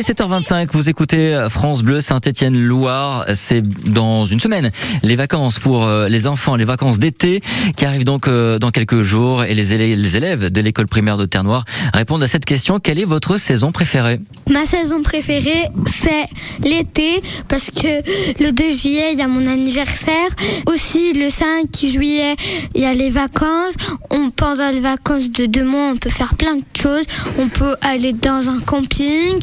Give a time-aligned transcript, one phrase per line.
[0.00, 3.26] est 7h25, vous écoutez France Bleu Saint-Étienne-Loire.
[3.34, 4.70] C'est dans une semaine
[5.02, 7.42] les vacances pour euh, les enfants, les vacances d'été
[7.76, 9.74] qui arrivent donc euh, dans quelques jours et les
[10.16, 12.78] élèves de l'école primaire de Terre-Noire répondent à cette question.
[12.78, 14.20] Quelle est votre saison préférée?
[14.48, 16.28] Ma saison préférée, c'est
[16.66, 20.30] l'été parce que le 2 juillet, il y a mon anniversaire.
[20.66, 22.36] Aussi, le 5 juillet,
[22.74, 23.74] il y a les vacances.
[24.10, 27.04] On, pendant les vacances de deux mois, on peut faire plein de choses.
[27.38, 29.40] On peut aller dans un camping,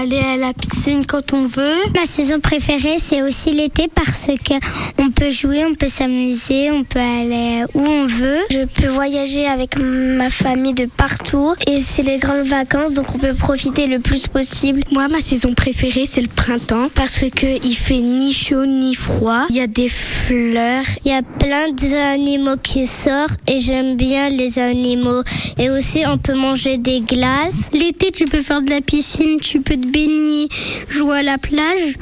[0.00, 1.76] aller à la piscine quand on veut.
[1.94, 4.54] Ma saison préférée, c'est aussi l'été parce que
[4.98, 8.40] on peut jouer, on peut s'amuser, on peut aller où on veut.
[8.50, 13.18] Je peux voyager avec ma famille de partout et c'est les grandes vacances donc on
[13.18, 14.82] peut profiter le plus possible.
[14.92, 19.46] Moi, ma saison préférée, c'est le printemps parce que il fait ni chaud ni froid.
[19.50, 24.28] Il y a des fleurs, il y a plein d'animaux qui sortent et j'aime bien
[24.28, 25.22] les animaux.
[25.58, 27.70] Et aussi, on peut manger des glaces.
[27.72, 30.48] L'été, tu peux faire de la piscine, tu peux te baigner,
[30.88, 31.94] jouer à la plage.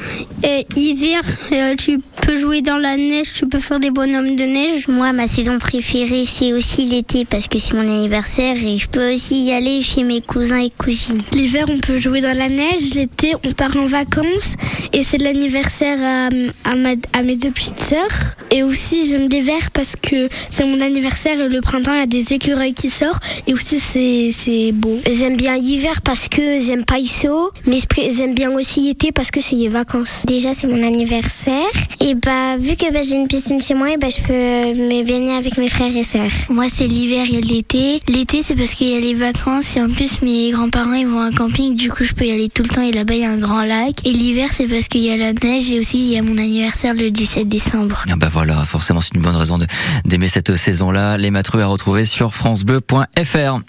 [0.43, 1.23] Et hiver,
[1.53, 4.89] euh, tu peux jouer dans la neige, tu peux faire des bonhommes de neige.
[4.89, 9.13] Moi, ma saison préférée, c'est aussi l'été parce que c'est mon anniversaire et je peux
[9.13, 11.21] aussi y aller chez mes cousins et cousines.
[11.33, 12.95] L'hiver, on peut jouer dans la neige.
[12.95, 14.55] L'été, on part en vacances
[14.93, 18.35] et c'est l'anniversaire à, à, mes deux petites sœurs.
[18.51, 22.07] Et aussi, j'aime l'hiver parce que c'est mon anniversaire et le printemps, il y a
[22.07, 24.99] des écureuils qui sortent et aussi c'est beau.
[25.11, 27.79] J'aime bien l'hiver parce que j'aime pas ISO, mais
[28.17, 30.25] j'aime bien aussi l'été parce que c'est les vacances.
[30.27, 31.65] Déjà, c'est mon anniversaire
[32.01, 35.05] et bah vu que bah, j'ai une piscine chez moi, et bah, je peux me
[35.05, 36.31] baigner avec mes frères et sœurs.
[36.49, 38.03] Moi, c'est l'hiver et l'été.
[38.09, 41.21] L'été, c'est parce qu'il y a les vacances et en plus mes grands-parents ils vont
[41.21, 43.21] à un camping, du coup je peux y aller tout le temps et là-bas il
[43.21, 44.07] y a un grand lac.
[44.07, 46.37] Et l'hiver, c'est parce qu'il y a la neige et aussi il y a mon
[46.37, 48.05] anniversaire le 17 décembre.
[48.11, 49.59] Ah bah voilà, forcément c'est une bonne raison
[50.05, 51.17] d'aimer cette saison-là.
[51.17, 53.65] Les matrues à retrouver sur francebleu.fr.